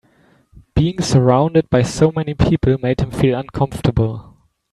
Being 0.73 0.99
surounded 1.01 1.69
by 1.69 1.83
so 1.83 2.11
many 2.11 2.33
people 2.33 2.75
made 2.79 3.01
him 3.01 3.11
feel 3.11 3.37
uncomfortable. 3.37 4.35